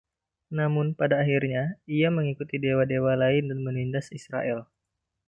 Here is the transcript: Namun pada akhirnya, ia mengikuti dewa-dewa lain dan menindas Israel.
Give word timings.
Namun 0.57 0.87
pada 0.99 1.15
akhirnya, 1.23 1.63
ia 1.95 2.09
mengikuti 2.17 2.55
dewa-dewa 2.65 3.13
lain 3.23 3.43
dan 3.53 3.59
menindas 3.67 4.07
Israel. 4.19 4.59